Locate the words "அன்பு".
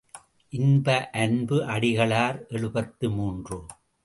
1.11-1.57